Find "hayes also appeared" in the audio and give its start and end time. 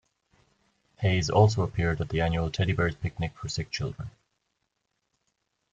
0.97-2.01